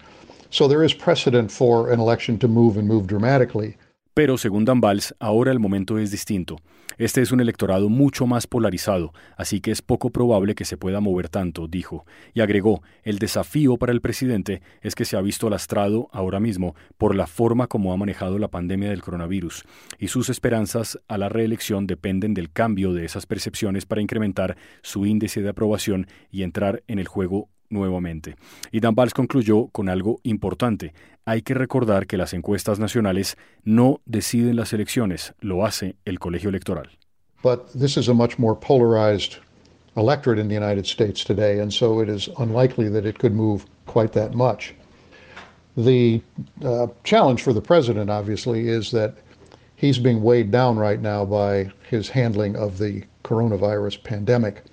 So 0.51 0.67
there 0.67 0.83
is 0.83 0.95
precedent 0.95 1.53
for 1.53 1.91
an 1.91 2.01
election 2.01 2.39
to 2.39 2.49
move 2.49 2.77
and 2.77 2.89
move 2.89 3.07
dramatically. 3.07 3.77
Pero 4.19 4.37
según 4.37 4.65
Dan 4.65 4.81
Valls, 4.81 5.15
ahora 5.21 5.53
el 5.53 5.61
momento 5.61 5.97
es 5.97 6.11
distinto. 6.11 6.57
Este 6.97 7.23
es 7.23 7.31
un 7.31 7.41
electorado 7.41 7.89
mucho 7.89 8.27
más 8.27 8.49
polarizado, 8.49 9.13
así 9.37 9.61
que 9.61 9.71
es 9.71 9.81
poco 9.81 10.11
probable 10.11 10.57
que 10.57 10.65
se 10.65 10.77
pueda 10.77 10.99
mover 10.99 11.29
tanto, 11.29 11.69
dijo, 11.69 12.05
y 12.35 12.41
agregó, 12.41 12.83
el 13.05 13.21
desafío 13.21 13.77
para 13.77 13.93
el 13.93 14.01
presidente 14.01 14.61
es 14.83 14.97
que 14.97 15.05
se 15.05 15.17
ha 15.17 15.21
visto 15.21 15.49
lastrado 15.49 16.09
ahora 16.11 16.41
mismo 16.41 16.75
por 16.97 17.15
la 17.15 17.29
forma 17.29 17.69
como 17.69 17.93
ha 17.93 17.97
manejado 17.97 18.41
la 18.41 18.49
pandemia 18.49 18.91
del 18.91 19.03
coronavirus, 19.03 19.63
y 20.01 20.09
sus 20.09 20.31
esperanzas 20.31 20.99
a 21.07 21.17
la 21.17 21.29
reelección 21.29 21.87
dependen 21.87 22.35
del 22.35 22.51
cambio 22.51 22.93
de 22.93 23.05
esas 23.05 23.25
percepciones 23.25 23.87
para 23.87 24.03
incrementar 24.03 24.57
su 24.83 25.07
índice 25.07 25.43
de 25.43 25.51
aprobación 25.51 26.09
y 26.33 26.43
entrar 26.43 26.83
en 26.89 26.99
el 26.99 27.07
juego 27.07 27.51
nuevamente. 27.71 28.37
Y 28.73 28.81
Dan 28.81 28.95
Valls 28.95 29.15
concluyó 29.15 29.69
con 29.69 29.89
algo 29.89 30.21
importante. 30.23 30.95
Hay 31.25 31.43
que 31.43 31.55
recordar 31.55 32.07
que 32.07 32.17
las 32.17 32.33
encuestas 32.33 32.79
nacionales 32.79 33.37
no 33.65 34.01
deciden 34.07 34.57
las 34.57 34.73
elecciones, 34.73 35.35
lo 35.41 35.65
hace 35.65 35.97
el 36.05 36.19
colegio 36.19 36.49
electoral. 36.49 36.89
But 37.43 37.73
this 37.73 37.97
is 37.97 38.09
a 38.09 38.15
much 38.15 38.39
more 38.39 38.59
polarized 38.59 39.37
electorate 39.97 40.41
in 40.41 40.49
the 40.49 40.55
United 40.55 40.87
States 40.87 41.25
today, 41.25 41.61
and 41.61 41.73
so 41.73 42.01
it 42.01 42.09
is 42.09 42.29
unlikely 42.39 42.89
that 42.91 43.05
it 43.05 43.19
could 43.19 43.35
move 43.35 43.65
quite 43.87 44.13
that 44.13 44.35
much. 44.35 44.75
The 45.77 46.21
uh, 46.65 46.89
challenge 47.05 47.43
for 47.43 47.53
the 47.53 47.61
president, 47.61 48.11
obviously, 48.11 48.69
is 48.69 48.91
that 48.91 49.15
he's 49.77 49.99
being 49.99 50.23
weighed 50.23 50.51
down 50.51 50.77
right 50.77 51.01
now 51.01 51.25
by 51.25 51.71
his 51.89 52.09
handling 52.09 52.57
of 52.57 52.79
the 52.79 53.05
coronavirus 53.23 54.03
pandemic. 54.03 54.65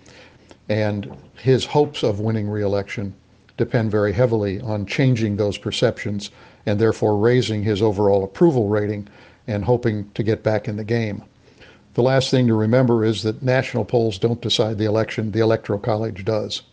And 0.70 1.16
his 1.36 1.66
hopes 1.66 2.04
of 2.04 2.20
winning 2.20 2.50
reelection 2.50 3.14
depend 3.58 3.92
very 3.92 4.14
heavily 4.14 4.60
on 4.62 4.86
changing 4.86 5.38
those 5.38 5.58
perceptions 5.58 6.32
and 6.66 6.80
therefore 6.80 7.18
raising 7.18 7.64
his 7.64 7.82
overall 7.82 8.24
approval 8.24 8.68
rating 8.68 9.08
and 9.48 9.64
hoping 9.64 10.10
to 10.14 10.24
get 10.24 10.44
back 10.44 10.68
in 10.68 10.76
the 10.76 10.84
game. 10.84 11.24
The 11.94 12.02
last 12.02 12.32
thing 12.32 12.48
to 12.48 12.56
remember 12.56 13.06
is 13.06 13.24
that 13.24 13.44
national 13.44 13.86
polls 13.86 14.18
don't 14.18 14.42
decide 14.42 14.78
the 14.78 14.86
election, 14.86 15.32
the 15.32 15.40
Electoral 15.40 15.80
College 15.80 16.26
does. 16.26 16.64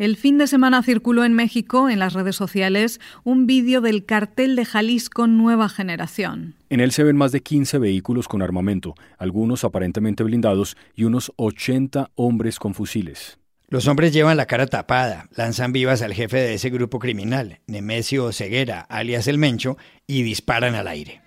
El 0.00 0.16
fin 0.16 0.38
de 0.38 0.46
semana 0.46 0.82
circuló 0.82 1.26
en 1.26 1.34
México, 1.34 1.90
en 1.90 1.98
las 1.98 2.14
redes 2.14 2.34
sociales, 2.34 3.02
un 3.22 3.46
vídeo 3.46 3.82
del 3.82 4.06
cartel 4.06 4.56
de 4.56 4.64
Jalisco 4.64 5.26
Nueva 5.26 5.68
Generación. 5.68 6.54
En 6.70 6.80
él 6.80 6.90
se 6.92 7.04
ven 7.04 7.18
más 7.18 7.32
de 7.32 7.42
15 7.42 7.76
vehículos 7.76 8.26
con 8.26 8.40
armamento, 8.40 8.94
algunos 9.18 9.62
aparentemente 9.62 10.22
blindados 10.22 10.78
y 10.94 11.04
unos 11.04 11.32
80 11.36 12.12
hombres 12.14 12.58
con 12.58 12.72
fusiles. 12.72 13.36
Los 13.68 13.88
hombres 13.88 14.14
llevan 14.14 14.38
la 14.38 14.46
cara 14.46 14.66
tapada, 14.66 15.28
lanzan 15.36 15.74
vivas 15.74 16.00
al 16.00 16.14
jefe 16.14 16.38
de 16.38 16.54
ese 16.54 16.70
grupo 16.70 16.98
criminal, 16.98 17.58
Nemesio 17.66 18.32
Ceguera, 18.32 18.80
alias 18.88 19.28
El 19.28 19.36
Mencho, 19.36 19.76
y 20.06 20.22
disparan 20.22 20.76
al 20.76 20.88
aire. 20.88 21.20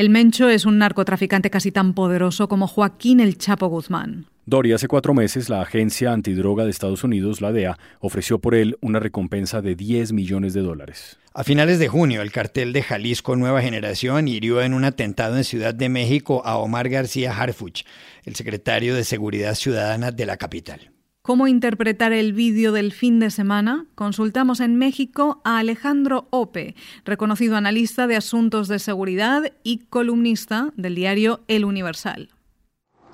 El 0.00 0.08
Mencho 0.08 0.48
es 0.48 0.64
un 0.64 0.78
narcotraficante 0.78 1.50
casi 1.50 1.72
tan 1.72 1.92
poderoso 1.92 2.48
como 2.48 2.66
Joaquín 2.66 3.20
el 3.20 3.36
Chapo 3.36 3.66
Guzmán. 3.68 4.24
Dory, 4.50 4.72
hace 4.72 4.88
cuatro 4.88 5.14
meses 5.14 5.48
la 5.48 5.62
agencia 5.62 6.12
antidroga 6.12 6.64
de 6.64 6.70
Estados 6.70 7.04
Unidos, 7.04 7.40
la 7.40 7.52
DEA, 7.52 7.78
ofreció 8.00 8.40
por 8.40 8.56
él 8.56 8.76
una 8.80 8.98
recompensa 8.98 9.62
de 9.62 9.76
10 9.76 10.12
millones 10.12 10.54
de 10.54 10.60
dólares. 10.60 11.20
A 11.32 11.44
finales 11.44 11.78
de 11.78 11.86
junio, 11.86 12.20
el 12.20 12.32
cartel 12.32 12.72
de 12.72 12.82
Jalisco 12.82 13.36
Nueva 13.36 13.62
Generación 13.62 14.26
hirió 14.26 14.60
en 14.60 14.74
un 14.74 14.84
atentado 14.84 15.36
en 15.36 15.44
Ciudad 15.44 15.72
de 15.72 15.88
México 15.88 16.42
a 16.44 16.58
Omar 16.58 16.88
García 16.88 17.32
Harfuch, 17.32 17.84
el 18.24 18.34
secretario 18.34 18.96
de 18.96 19.04
Seguridad 19.04 19.54
Ciudadana 19.54 20.10
de 20.10 20.26
la 20.26 20.36
capital. 20.36 20.90
¿Cómo 21.22 21.46
interpretar 21.46 22.12
el 22.12 22.32
vídeo 22.32 22.72
del 22.72 22.90
fin 22.90 23.20
de 23.20 23.30
semana? 23.30 23.86
Consultamos 23.94 24.58
en 24.58 24.74
México 24.74 25.40
a 25.44 25.58
Alejandro 25.58 26.26
Ope, 26.30 26.74
reconocido 27.04 27.56
analista 27.56 28.08
de 28.08 28.16
asuntos 28.16 28.66
de 28.66 28.80
seguridad 28.80 29.52
y 29.62 29.86
columnista 29.90 30.72
del 30.76 30.96
diario 30.96 31.38
El 31.46 31.64
Universal. 31.64 32.30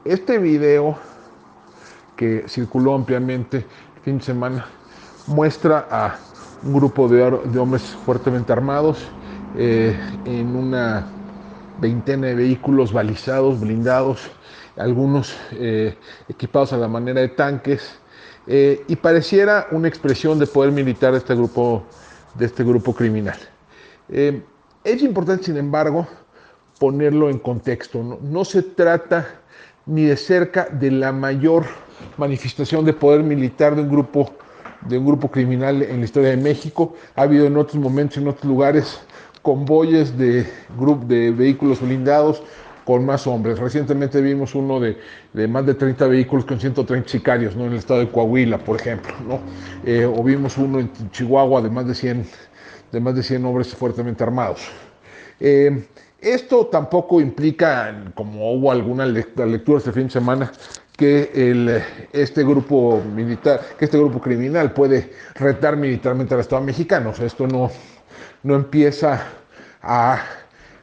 Este 0.07 0.39
video 0.39 0.99
que 2.17 2.45
circuló 2.49 2.95
ampliamente 2.95 3.59
el 3.59 4.03
fin 4.03 4.19
de 4.19 4.25
semana 4.25 4.67
muestra 5.27 5.87
a 5.91 6.19
un 6.63 6.75
grupo 6.75 7.09
de, 7.09 7.23
hombres 7.59 7.83
fuertemente 8.05 8.53
armados 8.53 8.99
eh, 9.57 9.97
en 10.25 10.57
una 10.57 11.07
veintena 11.81 12.29
de 12.29 12.35
vehículos 12.35 12.93
balizados, 12.93 13.61
blindados, 13.61 14.31
algunos 14.77 15.37
eh, 15.53 15.97
equipados 16.29 16.73
a 16.73 16.79
la 16.79 16.89
manera 16.89 17.21
de 17.21 17.29
tanques, 17.29 17.99
eh, 18.47 18.85
y 18.89 18.97
pareciera 18.97 19.67
una 19.73 19.89
expresión 19.89 20.39
de 20.39 20.47
poder 20.47 20.73
militar 20.73 21.13
de 21.13 21.19
este 21.19 21.35
grupo, 21.35 21.85
de 22.35 22.47
este 22.47 22.65
grupo 22.65 22.95
criminal. 22.95 23.37
Es 24.09 25.03
importante, 25.03 25.45
sin 25.45 25.57
embargo, 25.57 26.07
ponerlo 26.79 27.29
en 27.29 27.39
contexto. 27.39 28.21
no 28.23 28.45
se 28.45 28.63
trata 28.63 29.41
ni 29.85 30.05
de 30.05 30.17
cerca 30.17 30.69
de 30.71 30.91
la 30.93 31.13
mayor 31.13 31.65
manifestación 32.17 32.85
de 32.85 32.93
poder 32.93 33.23
militar 33.23 33.75
de 33.75 33.83
un 33.83 33.89
grupo 33.89 34.33
de 34.83 34.99
un 34.99 35.07
grupo 35.07 35.31
criminal 35.31 35.83
en 35.83 35.99
la 35.99 36.05
historia 36.05 36.31
de 36.31 36.37
México. 36.37 36.95
Ha 37.15 37.23
habido 37.23 37.47
en 37.47 37.57
otros 37.57 37.77
momentos, 37.77 38.19
en 38.19 38.29
otros 38.29 38.45
lugares, 38.45 39.01
convoyes 39.43 40.17
de, 40.17 40.47
de 41.07 41.31
vehículos 41.31 41.81
blindados 41.81 42.43
con 42.85 43.05
más 43.05 43.27
hombres. 43.27 43.59
Recientemente 43.59 44.21
vimos 44.21 44.55
uno 44.55 44.79
de, 44.81 45.49
más 45.49 45.67
de 45.67 45.75
30 45.75 46.07
vehículos 46.07 46.45
con 46.45 46.61
130 46.61 47.09
sicarios, 47.09 47.57
¿no? 47.57 47.65
en 47.67 47.73
el 47.73 47.79
estado 47.79 48.01
de 48.01 48.09
Coahuila, 48.09 48.59
por 48.59 48.81
ejemplo. 48.81 49.13
¿no? 49.27 49.41
Eh, 49.85 50.05
o 50.05 50.23
vimos 50.23 50.57
uno 50.57 50.79
en 50.79 50.91
Chihuahua 51.11 51.63
de 51.63 51.71
más 51.71 51.87
de 51.87 51.95
100, 51.95 52.27
de 52.93 53.01
más 53.01 53.17
de 53.17 53.25
100 53.25 53.45
hombres 53.45 53.75
fuertemente 53.75 54.23
armados. 54.23 54.61
Eh, 55.41 55.85
esto 56.21 56.67
tampoco 56.67 57.21
implica, 57.21 58.05
como 58.15 58.53
hubo 58.53 58.71
alguna 58.71 59.05
lectura 59.05 59.79
este 59.79 59.93
fin 59.93 60.05
de 60.05 60.11
semana, 60.11 60.53
que 60.97 61.83
este 62.13 62.43
grupo 62.43 63.03
militar, 63.15 63.61
que 63.79 63.85
este 63.85 63.99
grupo 63.99 64.21
criminal 64.21 64.73
puede 64.73 65.13
retar 65.35 65.77
militarmente 65.77 66.35
al 66.35 66.41
Estado 66.41 66.63
mexicano. 66.63 67.13
Esto 67.21 67.47
no, 67.47 67.71
no 68.43 68.55
empieza 68.55 69.23
a 69.83 70.23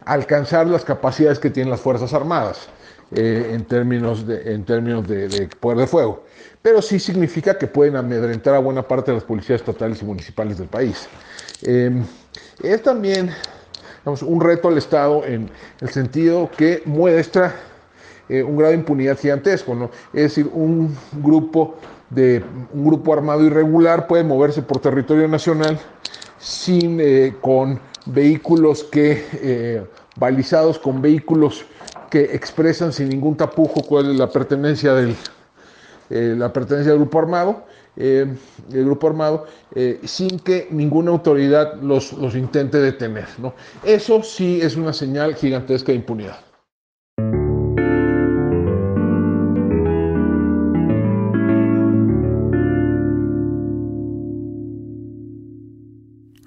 alcanzar 0.06 0.68
las 0.68 0.86
capacidades 0.86 1.40
que 1.40 1.50
tienen 1.50 1.72
las 1.72 1.82
Fuerzas 1.82 2.14
Armadas 2.14 2.70
eh, 3.12 3.52
en 3.54 3.66
términos, 3.66 4.26
de, 4.28 4.54
en 4.54 4.66
términos 4.66 5.08
de, 5.08 5.50
poder 5.60 5.80
de 5.80 5.88
fuego. 5.88 6.26
Pero 6.62 6.82
sí 6.82 7.00
significa 7.00 7.58
que 7.58 7.68
pueden 7.68 7.96
amedrentar 7.96 8.56
a 8.56 8.60
buena 8.60 8.88
parte 8.88 9.12
de 9.12 9.18
las 9.18 9.24
policías 9.24 9.62
estatales 9.62 10.02
y 10.02 10.06
municipales 10.06 10.58
del 10.58 10.68
país. 10.68 11.08
Em, 11.64 12.04
es 12.62 12.82
también 12.84 13.32
un 14.06 14.42
reto 14.42 14.68
al 14.68 14.78
Estado 14.78 15.26
en 15.26 15.50
el 15.82 15.90
sentido 15.90 16.50
que 16.56 16.82
muestra 16.86 17.56
eh, 18.30 18.42
un 18.42 18.56
grado 18.56 18.72
de 18.72 18.80
impunidad 18.80 19.18
gigantesco. 19.18 19.76
¿no? 19.76 19.90
Es 20.14 20.24
decir, 20.24 20.50
un 20.54 20.96
grupo, 21.22 21.76
de, 22.10 22.44
un 22.74 22.86
grupo 22.86 23.14
armado 23.14 23.44
irregular 23.44 24.08
puede 24.08 24.24
moverse 24.24 24.62
por 24.62 24.80
territorio 24.80 25.28
nacional 25.28 25.78
sin, 26.40 27.00
eh, 27.02 27.36
con 27.42 27.80
vehículos 28.06 28.84
que, 28.86 29.26
eh, 29.34 29.84
balizados 30.16 30.80
con 30.80 31.02
vehículos 31.02 31.66
que 32.10 32.22
expresan 32.22 32.94
sin 32.94 33.10
ningún 33.10 33.36
tapujo 33.36 33.82
cuál 33.82 34.12
es 34.12 34.18
la 34.18 34.30
pertenencia 34.30 34.94
del, 34.94 35.16
la 36.10 36.54
pertenencia 36.54 36.92
del 36.92 37.02
grupo 37.02 37.18
armado, 37.18 37.64
grupo 38.70 39.08
armado, 39.08 39.48
sin 40.04 40.38
que 40.38 40.68
ninguna 40.70 41.10
autoridad 41.10 41.82
los, 41.82 42.14
los 42.14 42.36
intente 42.36 42.78
detener. 42.78 43.26
¿no? 43.40 43.56
Eso 43.84 44.22
sí 44.22 44.62
es 44.62 44.76
una 44.76 44.94
señal 44.94 45.34
gigantesca 45.34 45.92
de 45.92 45.96
impunidad. 45.96 46.53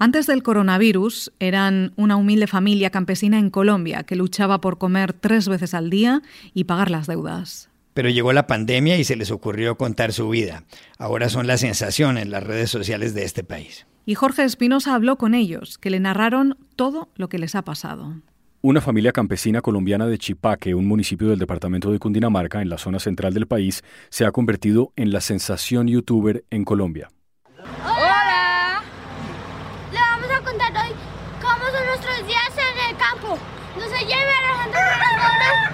Antes 0.07 0.29
del 0.29 0.45
coronavirus, 0.45 1.33
eran 1.41 1.93
una 1.97 2.15
humilde 2.15 2.47
familia 2.47 2.91
campesina 2.91 3.41
en 3.41 3.51
Colombia 3.51 4.05
que 4.05 4.15
luchaba 4.15 4.61
por 4.61 4.79
comer 4.79 5.13
tres 5.13 5.49
veces 5.49 5.75
al 5.75 5.91
día 5.91 6.23
y 6.55 6.63
pagar 6.63 6.93
las 6.93 7.09
deudas. 7.09 7.71
Pero 7.93 8.09
llegó 8.09 8.33
la 8.33 8.47
pandemia 8.47 8.99
y 8.99 9.03
se 9.03 9.17
les 9.17 9.33
ocurrió 9.33 9.77
contar 9.77 10.13
su 10.13 10.29
vida. 10.29 10.63
Ahora 10.97 11.29
son 11.29 11.49
la 11.49 11.57
sensación 11.57 12.19
en 12.19 12.31
las 12.31 12.45
redes 12.45 12.71
sociales 12.71 13.15
de 13.15 13.25
este 13.25 13.43
país. 13.43 13.89
Y 14.05 14.15
Jorge 14.15 14.45
Espinosa 14.45 14.95
habló 14.95 15.19
con 15.19 15.35
ellos, 15.35 15.77
que 15.77 15.91
le 15.91 15.99
narraron 15.99 16.57
todo 16.77 17.09
lo 17.17 17.29
que 17.29 17.41
les 17.41 17.57
ha 17.57 17.63
pasado. 17.63 18.15
Una 18.63 18.81
familia 18.81 19.11
campesina 19.11 19.61
colombiana 19.61 20.07
de 20.07 20.19
Chipaque, 20.19 20.77
un 20.77 20.87
municipio 20.87 21.31
del 21.31 21.41
departamento 21.41 21.91
de 21.91 21.99
Cundinamarca, 21.99 22.63
en 22.63 22.69
la 22.69 22.79
zona 22.79 23.01
central 23.01 23.35
del 23.35 23.49
país, 23.49 23.83
se 24.11 24.25
ha 24.25 24.31
convertido 24.31 24.93
en 24.95 25.11
la 25.11 25.21
sensación 25.21 25.89
youtuber 25.89 26.45
en 26.51 26.65
Colombia. 26.65 27.09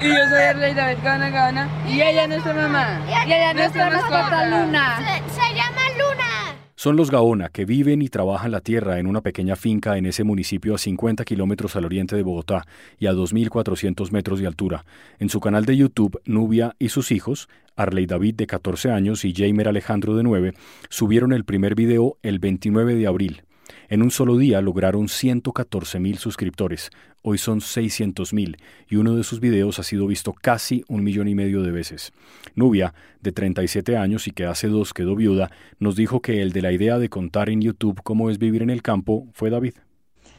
Y 0.03 0.09
yo 0.09 0.29
soy 0.29 0.43
Arley 0.43 0.75
David 0.75 0.99
Gana 1.05 1.31
Gana. 1.31 1.69
Y 1.89 2.03
ella 2.03 2.25
es 2.25 2.29
nuestra 2.29 2.55
mamá. 2.55 3.01
Y 3.07 3.33
ella 3.33 3.51
es 3.51 3.57
nuestra 3.57 3.89
mascota 3.89 4.47
Luna. 4.47 4.99
Se, 5.29 5.55
llama 5.55 5.81
Luna. 5.97 6.59
Son 6.75 6.97
los 6.97 7.13
Gaona 7.13 7.51
que 7.51 7.65
viven 7.65 8.03
y 8.03 8.09
trabajan 8.09 8.51
la 8.51 8.61
tierra 8.61 8.99
en 8.99 9.07
una 9.07 9.21
pequeña 9.21 9.55
finca 9.55 9.97
en 9.97 10.07
ese 10.07 10.25
municipio 10.25 10.75
a 10.75 10.79
50 10.79 11.25
kilómetros 11.25 11.77
al 11.77 11.85
oriente 11.85 12.17
de 12.17 12.25
Bogotá 12.25 12.67
y 12.99 13.07
a 13.07 13.13
2.400 13.13 14.11
metros 14.11 14.41
de 14.41 14.49
altura. 14.49 14.85
En 15.21 15.29
su 15.29 15.39
canal 15.39 15.67
de 15.67 15.77
YouTube, 15.77 16.21
Nubia 16.25 16.75
y 16.81 16.89
sus 16.89 17.13
hijos, 17.13 17.49
Arley 17.77 18.07
David 18.07 18.35
de 18.35 18.49
14 18.49 18.91
años 18.91 19.25
y 19.25 19.33
Jamer 19.33 19.69
Alejandro 19.69 20.17
de 20.17 20.25
9, 20.25 20.55
subieron 20.89 21.33
el 21.33 21.45
primer 21.45 21.77
video 21.77 22.19
el 22.23 22.41
29 22.41 22.97
de 22.97 23.07
abril. 23.07 23.45
En 23.93 24.01
un 24.01 24.11
solo 24.11 24.39
día 24.39 24.63
lograron 24.63 25.07
114 25.07 26.01
mil 26.01 26.17
suscriptores, 26.17 26.89
hoy 27.21 27.37
son 27.37 27.61
600 27.61 28.33
mil, 28.33 28.57
y 28.89 28.97
uno 28.97 29.15
de 29.15 29.23
sus 29.23 29.39
videos 29.39 29.79
ha 29.79 29.83
sido 29.83 30.07
visto 30.07 30.33
casi 30.33 30.83
un 30.89 31.05
millón 31.05 31.29
y 31.29 31.35
medio 31.35 31.61
de 31.61 31.73
veces. 31.73 32.15
Nubia, 32.55 32.95
de 33.21 33.33
37 33.33 33.99
años 33.99 34.27
y 34.27 34.31
que 34.31 34.47
hace 34.47 34.69
dos 34.69 34.95
quedó 34.95 35.15
viuda, 35.15 35.51
nos 35.79 35.95
dijo 35.95 36.23
que 36.23 36.41
el 36.41 36.53
de 36.53 36.63
la 36.63 36.73
idea 36.73 36.99
de 36.99 37.11
contar 37.11 37.51
en 37.51 37.61
YouTube 37.61 38.01
cómo 38.03 38.31
es 38.31 38.39
vivir 38.39 38.63
en 38.63 38.71
el 38.71 38.81
campo 38.81 39.27
fue 39.35 39.51
David. 39.51 39.75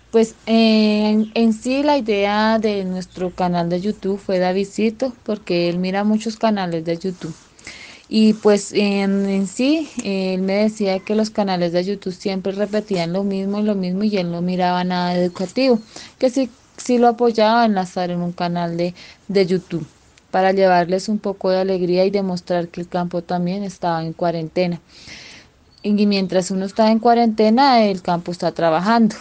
Pues 0.10 0.34
en, 0.48 1.30
en, 1.36 1.54
sí 1.54 1.84
la 1.84 2.00
idea 2.00 2.58
de 2.58 2.84
nuestro 2.86 3.30
canal 3.30 3.70
de 3.70 3.82
YouTube 3.82 4.18
fue 4.18 4.40
Davidcito, 4.40 5.14
porque 5.22 5.70
él 5.70 5.78
mira 5.78 6.04
muchos 6.04 6.38
canales 6.38 6.86
de 6.86 6.98
YouTube. 6.98 7.36
Y 8.10 8.34
pues 8.34 8.74
en, 8.74 9.48
sí, 9.48 9.90
él 10.04 10.42
me 10.42 10.54
decía 10.56 11.00
que 11.00 11.16
los 11.16 11.30
canales 11.30 11.72
de 11.72 11.84
YouTube 11.84 12.14
siempre 12.14 12.52
repetían 12.52 13.14
lo 13.14 13.24
mismo 13.24 13.60
y 13.60 13.64
lo 13.64 13.76
mismo 13.76 14.04
y 14.04 14.18
él 14.18 14.32
no 14.32 14.42
miraba 14.42 14.84
nada 14.84 15.16
educativo, 15.16 15.80
que 16.20 16.30
sí, 16.30 16.50
sí 16.78 16.98
lo 16.98 17.08
apoyaba 17.08 17.66
en 17.66 17.78
estar 17.78 18.12
en 18.12 18.22
un 18.22 18.34
canal 18.34 18.78
de, 18.78 18.94
de 19.28 19.46
YouTube 19.46 19.88
para 20.32 20.52
llevarles 20.52 21.10
un 21.10 21.20
poco 21.20 21.50
de 21.52 21.60
alegría 21.60 22.06
y 22.06 22.12
demostrar 22.12 22.68
que 22.70 22.82
el 22.82 22.88
campo 22.90 23.22
también 23.24 23.64
estaba 23.64 24.04
en 24.04 24.14
cuarentena. 24.14 24.82
Y 25.84 26.06
mientras 26.08 26.50
uno 26.52 26.66
está 26.66 26.92
en 26.92 27.00
cuarentena, 27.00 27.84
el 27.84 28.02
campo 28.02 28.32
está 28.32 28.52
trabajando. 28.54 29.16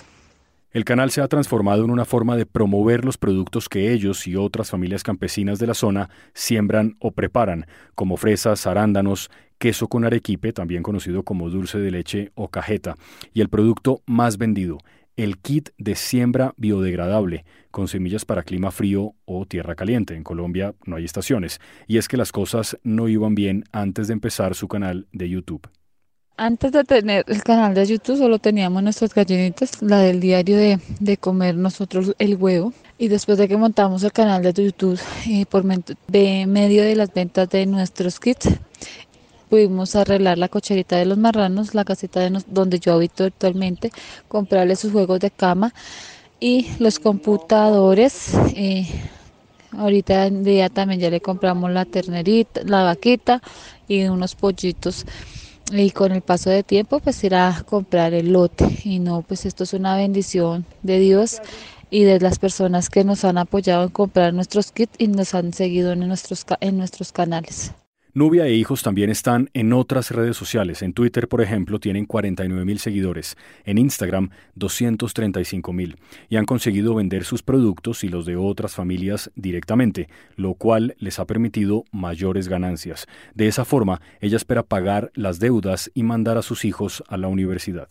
El 0.73 0.87
canal 0.87 1.11
se 1.11 1.21
ha 1.21 1.29
transformado 1.29 1.85
en 1.85 1.91
una 1.91 2.07
forma 2.07 2.35
de 2.35 2.47
promover 2.47 3.05
los 3.05 3.19
productos 3.19 3.69
que 3.69 3.93
ellos 3.93 4.27
y 4.27 4.37
otras 4.37 4.71
familias 4.71 5.03
campesinas 5.03 5.59
de 5.59 5.67
la 5.67 5.75
zona 5.75 6.09
siembran 6.33 6.97
o 6.99 7.11
preparan, 7.11 7.67
como 7.95 8.17
fresas, 8.17 8.67
arándanos, 8.67 9.31
queso 9.59 9.89
con 9.89 10.07
arequipe, 10.07 10.55
también 10.55 10.83
conocido 10.83 11.25
como 11.25 11.51
dulce 11.51 11.79
de 11.79 11.91
leche 11.91 12.33
o 12.35 12.49
cajeta, 12.49 12.97
y 13.35 13.43
el 13.43 13.51
producto 13.51 14.01
más 14.07 14.39
vendido, 14.39 14.79
el 15.17 15.37
kit 15.37 15.69
de 15.77 15.95
siembra 15.95 16.55
biodegradable 16.57 17.45
con 17.71 17.87
semillas 17.87 18.25
para 18.25 18.43
clima 18.43 18.71
frío 18.71 19.15
o 19.27 19.45
tierra 19.45 19.75
caliente. 19.75 20.15
En 20.15 20.25
Colombia 20.25 20.75
no 20.87 20.97
hay 20.97 21.05
estaciones. 21.05 21.61
Y 21.87 21.99
es 21.99 22.09
que 22.09 22.17
las 22.17 22.33
cosas 22.33 22.79
no 22.83 23.09
iban 23.09 23.35
bien 23.35 23.65
antes 23.73 24.09
de 24.09 24.15
empezar 24.15 24.55
su 24.55 24.69
canal 24.69 25.07
de 25.13 25.29
YouTube. 25.29 25.69
Antes 26.37 26.73
de 26.73 26.83
tener 26.85 27.25
el 27.29 27.43
canal 27.43 27.75
de 27.75 27.85
YouTube 27.85 28.17
solo 28.17 28.39
teníamos 28.39 28.83
nuestras 28.83 29.15
gallinitas, 29.15 29.83
la 29.83 29.99
del 29.99 30.19
diario 30.19 30.57
de, 30.57 31.17
comer 31.19 31.57
nosotros 31.57 32.15
el 32.19 32.37
huevo. 32.37 32.73
Y 32.99 33.09
después 33.09 33.37
de 33.37 33.49
que 33.49 33.57
montamos 33.59 34.03
el 34.03 34.13
canal 34.13 34.43
de 34.43 34.53
YouTube 34.53 34.99
eh, 35.29 35.45
por 35.45 35.63
medio 35.63 36.83
de 36.85 36.97
las 36.97 37.13
ventas 37.13 37.51
de 37.51 37.67
nuestros 37.67 38.19
kits, 38.19 38.49
pudimos 39.51 39.95
arreglar 39.95 40.39
la 40.39 40.49
cocherita 40.49 40.97
de 40.97 41.05
los 41.05 41.19
marranos, 41.19 41.75
la 41.75 41.85
casita 41.85 42.21
de 42.21 42.43
donde 42.47 42.79
yo 42.79 42.95
habito 42.95 43.25
actualmente, 43.25 43.93
comprarle 44.29 44.75
sus 44.77 44.91
juegos 44.91 45.21
de 45.21 45.31
cama 45.31 45.75
y 46.41 46.69
los 46.79 46.99
computadores. 46.99 48.33
Eh, 48.57 48.87
ahorita 49.73 50.31
día 50.31 50.71
también 50.71 50.99
ya 50.99 51.11
le 51.11 51.21
compramos 51.21 51.71
la 51.71 51.85
ternerita, 51.85 52.63
la 52.65 52.85
vaquita 52.85 53.43
y 53.87 54.05
unos 54.05 54.35
pollitos 54.35 55.05
y 55.73 55.91
con 55.91 56.13
el 56.13 56.23
paso 56.23 56.51
de 56.51 56.63
tiempo 56.63 57.01
pues 57.01 57.23
ir 57.25 57.35
a 57.35 57.63
comprar 57.67 58.13
el 58.15 58.33
lote 58.33 58.81
y 58.85 58.99
no 58.99 59.23
pues 59.23 59.47
esto 59.47 59.65
es 59.65 59.73
una 59.73 59.97
bendición 59.97 60.67
de 60.83 60.99
Dios 60.99 61.41
y 61.91 62.05
de 62.05 62.21
las 62.21 62.39
personas 62.39 62.91
que 62.91 63.05
nos 63.05 63.25
han 63.25 63.39
apoyado 63.39 63.85
en 63.85 63.91
comprar 63.91 64.35
nuestros 64.35 64.73
kits 64.73 64.95
y 64.99 65.09
nos 65.09 65.35
han 65.35 65.53
seguido 65.53 65.93
en 65.93 66.07
nuestros 66.07 66.45
en 66.61 66.79
nuestros 66.79 67.13
canales. 67.13 67.73
Nubia 68.15 68.47
e 68.47 68.53
hijos 68.53 68.83
también 68.83 69.09
están 69.09 69.49
en 69.55 69.73
otras 69.73 70.11
redes 70.11 70.37
sociales. 70.37 70.83
En 70.83 70.93
Twitter, 70.93 71.29
por 71.29 71.41
ejemplo, 71.41 71.81
tienen 71.81 72.05
49 72.05 72.67
mil 72.67 72.79
seguidores, 72.79 73.39
en 73.65 73.79
Instagram 73.79 74.29
235 74.55 75.73
mil 75.73 75.97
y 76.29 76.37
han 76.37 76.45
conseguido 76.45 76.95
vender 76.95 77.25
sus 77.25 77.43
productos 77.43 78.05
y 78.05 78.09
los 78.09 78.27
de 78.27 78.37
otras 78.37 78.75
familias 78.75 79.31
directamente, 79.35 80.11
lo 80.37 80.53
cual 80.53 80.95
les 80.99 81.19
ha 81.19 81.25
permitido 81.25 81.85
mayores 81.91 82.49
ganancias. 82.49 83.07
De 83.35 83.49
esa 83.49 83.65
forma, 83.65 84.03
ella 84.21 84.37
espera 84.37 84.63
pagar 84.63 85.11
las 85.15 85.39
deudas 85.39 85.91
y 85.95 86.03
mandar 86.03 86.37
a 86.37 86.43
sus 86.43 86.67
hijos 86.67 87.03
a 87.09 87.17
la 87.17 87.29
universidad. 87.29 87.89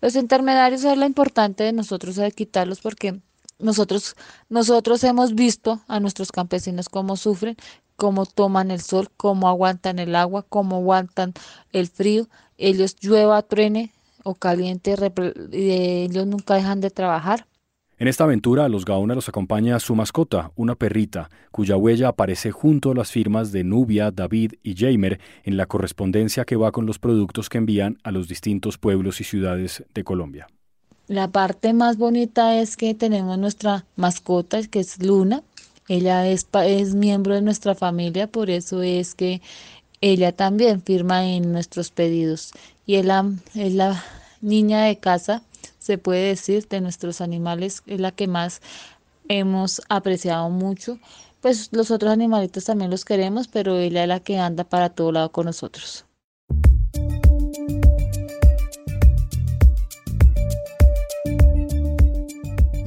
Los 0.00 0.14
intermediarios 0.14 0.84
es 0.84 0.96
lo 0.96 1.06
importante 1.06 1.64
de 1.64 1.72
nosotros 1.72 2.14
de 2.14 2.30
quitarlos 2.30 2.80
porque 2.80 3.18
nosotros, 3.58 4.16
nosotros 4.48 5.02
hemos 5.04 5.34
visto 5.34 5.80
a 5.88 6.00
nuestros 6.00 6.32
campesinos 6.32 6.88
cómo 6.88 7.16
sufren, 7.16 7.56
cómo 7.96 8.26
toman 8.26 8.70
el 8.70 8.80
sol, 8.80 9.08
cómo 9.16 9.48
aguantan 9.48 9.98
el 9.98 10.14
agua, 10.16 10.44
cómo 10.48 10.76
aguantan 10.76 11.32
el 11.72 11.88
frío. 11.88 12.26
Ellos 12.58 12.96
llueva, 13.00 13.42
truene 13.42 13.92
o 14.22 14.34
caliente, 14.34 14.96
ellos 15.52 16.26
nunca 16.26 16.54
dejan 16.54 16.80
de 16.80 16.90
trabajar. 16.90 17.46
En 17.96 18.08
esta 18.08 18.24
aventura 18.24 18.64
a 18.64 18.68
los 18.68 18.84
Gaona 18.84 19.14
los 19.14 19.28
acompaña 19.28 19.78
su 19.78 19.94
mascota, 19.94 20.50
una 20.56 20.74
perrita, 20.74 21.30
cuya 21.52 21.76
huella 21.76 22.08
aparece 22.08 22.50
junto 22.50 22.90
a 22.90 22.94
las 22.94 23.12
firmas 23.12 23.52
de 23.52 23.62
Nubia, 23.62 24.10
David 24.10 24.54
y 24.64 24.74
Jamer 24.74 25.20
en 25.44 25.56
la 25.56 25.66
correspondencia 25.66 26.44
que 26.44 26.56
va 26.56 26.72
con 26.72 26.86
los 26.86 26.98
productos 26.98 27.48
que 27.48 27.58
envían 27.58 27.98
a 28.02 28.10
los 28.10 28.26
distintos 28.26 28.78
pueblos 28.78 29.20
y 29.20 29.24
ciudades 29.24 29.84
de 29.94 30.02
Colombia. 30.02 30.48
La 31.06 31.28
parte 31.28 31.72
más 31.72 31.96
bonita 31.96 32.58
es 32.58 32.76
que 32.76 32.94
tenemos 32.94 33.38
nuestra 33.38 33.84
mascota, 33.94 34.60
que 34.66 34.80
es 34.80 35.00
Luna, 35.00 35.42
ella 35.88 36.26
es, 36.26 36.46
es 36.64 36.94
miembro 36.94 37.34
de 37.34 37.42
nuestra 37.42 37.74
familia, 37.74 38.26
por 38.26 38.50
eso 38.50 38.82
es 38.82 39.14
que 39.14 39.42
ella 40.00 40.32
también 40.32 40.82
firma 40.82 41.26
en 41.26 41.52
nuestros 41.52 41.90
pedidos. 41.90 42.52
Y 42.86 42.96
es 42.96 43.06
es 43.54 43.74
la 43.74 44.04
niña 44.40 44.84
de 44.84 44.98
casa, 44.98 45.42
se 45.78 45.98
puede 45.98 46.28
decir, 46.28 46.66
de 46.68 46.80
nuestros 46.80 47.20
animales, 47.20 47.82
es 47.86 48.00
la 48.00 48.12
que 48.12 48.26
más 48.26 48.60
hemos 49.28 49.82
apreciado 49.88 50.50
mucho. 50.50 50.98
Pues 51.40 51.68
los 51.72 51.90
otros 51.90 52.12
animalitos 52.12 52.64
también 52.64 52.90
los 52.90 53.04
queremos, 53.04 53.48
pero 53.48 53.76
ella 53.78 54.02
es 54.02 54.08
la 54.08 54.20
que 54.20 54.38
anda 54.38 54.64
para 54.64 54.90
todo 54.90 55.12
lado 55.12 55.32
con 55.32 55.46
nosotros. 55.46 56.06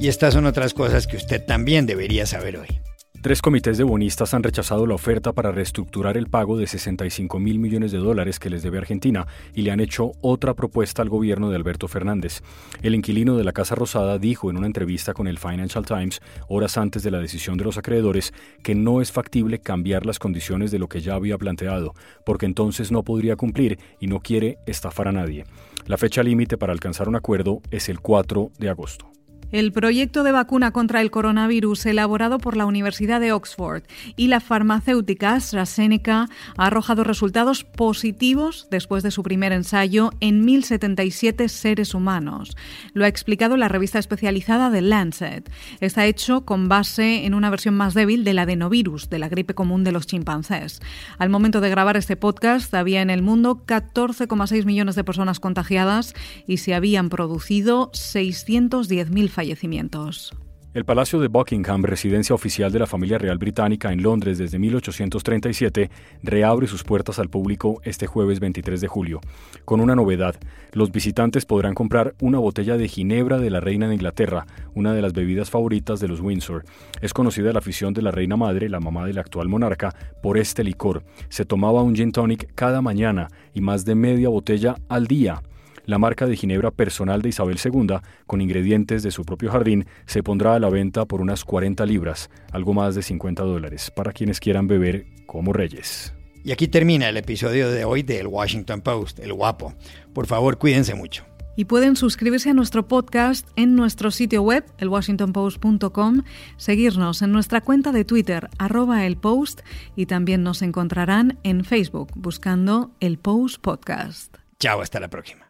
Y 0.00 0.06
estas 0.06 0.34
son 0.34 0.46
otras 0.46 0.74
cosas 0.74 1.08
que 1.08 1.16
usted 1.16 1.44
también 1.44 1.86
debería 1.86 2.24
saber 2.24 2.56
hoy. 2.56 2.80
Tres 3.20 3.42
comités 3.42 3.76
de 3.76 3.82
bonistas 3.82 4.32
han 4.32 4.44
rechazado 4.44 4.86
la 4.86 4.94
oferta 4.94 5.32
para 5.32 5.50
reestructurar 5.50 6.16
el 6.16 6.28
pago 6.28 6.56
de 6.56 6.68
65 6.68 7.40
mil 7.40 7.58
millones 7.58 7.90
de 7.90 7.98
dólares 7.98 8.38
que 8.38 8.48
les 8.48 8.62
debe 8.62 8.78
Argentina 8.78 9.26
y 9.56 9.62
le 9.62 9.72
han 9.72 9.80
hecho 9.80 10.12
otra 10.20 10.54
propuesta 10.54 11.02
al 11.02 11.08
gobierno 11.08 11.50
de 11.50 11.56
Alberto 11.56 11.88
Fernández. 11.88 12.42
El 12.80 12.94
inquilino 12.94 13.36
de 13.36 13.42
la 13.42 13.50
Casa 13.50 13.74
Rosada 13.74 14.18
dijo 14.18 14.50
en 14.50 14.56
una 14.56 14.68
entrevista 14.68 15.14
con 15.14 15.26
el 15.26 15.38
Financial 15.38 15.84
Times, 15.84 16.20
horas 16.46 16.78
antes 16.78 17.02
de 17.02 17.10
la 17.10 17.18
decisión 17.18 17.58
de 17.58 17.64
los 17.64 17.76
acreedores, 17.76 18.32
que 18.62 18.76
no 18.76 19.00
es 19.00 19.10
factible 19.10 19.58
cambiar 19.58 20.06
las 20.06 20.20
condiciones 20.20 20.70
de 20.70 20.78
lo 20.78 20.88
que 20.88 21.00
ya 21.00 21.14
había 21.14 21.38
planteado, 21.38 21.94
porque 22.24 22.46
entonces 22.46 22.92
no 22.92 23.02
podría 23.02 23.34
cumplir 23.34 23.80
y 23.98 24.06
no 24.06 24.20
quiere 24.20 24.58
estafar 24.64 25.08
a 25.08 25.12
nadie. 25.12 25.44
La 25.86 25.98
fecha 25.98 26.22
límite 26.22 26.56
para 26.56 26.72
alcanzar 26.72 27.08
un 27.08 27.16
acuerdo 27.16 27.62
es 27.72 27.88
el 27.88 27.98
4 27.98 28.52
de 28.60 28.68
agosto. 28.68 29.17
El 29.50 29.72
proyecto 29.72 30.24
de 30.24 30.32
vacuna 30.32 30.72
contra 30.72 31.00
el 31.00 31.10
coronavirus 31.10 31.86
elaborado 31.86 32.38
por 32.38 32.54
la 32.54 32.66
Universidad 32.66 33.18
de 33.18 33.32
Oxford 33.32 33.82
y 34.14 34.26
la 34.26 34.40
farmacéutica 34.40 35.32
AstraZeneca 35.32 36.28
ha 36.58 36.66
arrojado 36.66 37.02
resultados 37.02 37.64
positivos 37.64 38.68
después 38.70 39.02
de 39.02 39.10
su 39.10 39.22
primer 39.22 39.52
ensayo 39.52 40.10
en 40.20 40.46
1.077 40.46 41.48
seres 41.48 41.94
humanos. 41.94 42.58
Lo 42.92 43.06
ha 43.06 43.08
explicado 43.08 43.56
la 43.56 43.68
revista 43.68 43.98
especializada 43.98 44.70
The 44.70 44.82
Lancet. 44.82 45.50
Está 45.80 46.04
hecho 46.04 46.44
con 46.44 46.68
base 46.68 47.24
en 47.24 47.32
una 47.32 47.48
versión 47.48 47.74
más 47.74 47.94
débil 47.94 48.24
del 48.24 48.40
adenovirus, 48.40 49.08
de 49.08 49.18
la 49.18 49.30
gripe 49.30 49.54
común 49.54 49.82
de 49.82 49.92
los 49.92 50.06
chimpancés. 50.06 50.82
Al 51.16 51.30
momento 51.30 51.62
de 51.62 51.70
grabar 51.70 51.96
este 51.96 52.16
podcast 52.16 52.74
había 52.74 53.00
en 53.00 53.08
el 53.08 53.22
mundo 53.22 53.62
14,6 53.66 54.66
millones 54.66 54.94
de 54.94 55.04
personas 55.04 55.40
contagiadas 55.40 56.12
y 56.46 56.58
se 56.58 56.74
habían 56.74 57.08
producido 57.08 57.90
610.000 57.92 59.37
fallecimientos. 59.38 60.34
El 60.74 60.84
Palacio 60.84 61.20
de 61.20 61.28
Buckingham, 61.28 61.84
residencia 61.84 62.34
oficial 62.34 62.72
de 62.72 62.80
la 62.80 62.88
familia 62.88 63.18
real 63.18 63.38
británica 63.38 63.92
en 63.92 64.02
Londres 64.02 64.36
desde 64.36 64.58
1837, 64.58 65.90
reabre 66.24 66.66
sus 66.66 66.82
puertas 66.82 67.20
al 67.20 67.30
público 67.30 67.80
este 67.84 68.08
jueves 68.08 68.40
23 68.40 68.80
de 68.80 68.88
julio, 68.88 69.20
con 69.64 69.80
una 69.80 69.94
novedad. 69.94 70.34
Los 70.72 70.90
visitantes 70.90 71.46
podrán 71.46 71.74
comprar 71.74 72.16
una 72.20 72.40
botella 72.40 72.76
de 72.76 72.88
ginebra 72.88 73.38
de 73.38 73.50
la 73.50 73.60
reina 73.60 73.86
de 73.86 73.94
Inglaterra, 73.94 74.44
una 74.74 74.92
de 74.92 75.02
las 75.02 75.12
bebidas 75.12 75.50
favoritas 75.50 76.00
de 76.00 76.08
los 76.08 76.20
Windsor. 76.20 76.64
Es 77.00 77.14
conocida 77.14 77.52
la 77.52 77.60
afición 77.60 77.94
de 77.94 78.02
la 78.02 78.10
reina 78.10 78.36
madre, 78.36 78.68
la 78.68 78.80
mamá 78.80 79.06
del 79.06 79.18
actual 79.18 79.48
monarca, 79.48 79.94
por 80.20 80.36
este 80.36 80.64
licor. 80.64 81.04
Se 81.28 81.44
tomaba 81.44 81.82
un 81.82 81.94
gin 81.94 82.10
tonic 82.10 82.52
cada 82.56 82.82
mañana 82.82 83.28
y 83.54 83.60
más 83.60 83.84
de 83.84 83.94
media 83.94 84.30
botella 84.30 84.74
al 84.88 85.06
día. 85.06 85.42
La 85.88 85.96
marca 85.96 86.26
de 86.26 86.36
ginebra 86.36 86.70
personal 86.70 87.22
de 87.22 87.30
Isabel 87.30 87.56
II, 87.64 88.00
con 88.26 88.42
ingredientes 88.42 89.02
de 89.02 89.10
su 89.10 89.24
propio 89.24 89.50
jardín, 89.50 89.86
se 90.04 90.22
pondrá 90.22 90.54
a 90.54 90.58
la 90.58 90.68
venta 90.68 91.06
por 91.06 91.22
unas 91.22 91.46
40 91.46 91.86
libras, 91.86 92.28
algo 92.52 92.74
más 92.74 92.94
de 92.94 93.00
50 93.00 93.42
dólares, 93.42 93.90
para 93.96 94.12
quienes 94.12 94.38
quieran 94.38 94.66
beber 94.66 95.06
como 95.24 95.54
reyes. 95.54 96.12
Y 96.44 96.52
aquí 96.52 96.68
termina 96.68 97.08
el 97.08 97.16
episodio 97.16 97.70
de 97.70 97.86
hoy 97.86 98.02
del 98.02 98.26
Washington 98.26 98.82
Post, 98.82 99.18
El 99.20 99.32
Guapo. 99.32 99.72
Por 100.12 100.26
favor, 100.26 100.58
cuídense 100.58 100.94
mucho. 100.94 101.24
Y 101.56 101.64
pueden 101.64 101.96
suscribirse 101.96 102.50
a 102.50 102.54
nuestro 102.54 102.86
podcast 102.86 103.48
en 103.56 103.74
nuestro 103.74 104.10
sitio 104.10 104.42
web, 104.42 104.66
elwashingtonpost.com, 104.76 106.22
seguirnos 106.58 107.22
en 107.22 107.32
nuestra 107.32 107.62
cuenta 107.62 107.92
de 107.92 108.04
Twitter, 108.04 108.50
arroba 108.58 109.06
el 109.06 109.16
post, 109.16 109.62
y 109.96 110.04
también 110.04 110.42
nos 110.42 110.60
encontrarán 110.60 111.38
en 111.44 111.64
Facebook 111.64 112.10
buscando 112.14 112.90
el 113.00 113.16
Post 113.16 113.62
Podcast. 113.62 114.36
Chao, 114.58 114.82
hasta 114.82 115.00
la 115.00 115.08
próxima. 115.08 115.47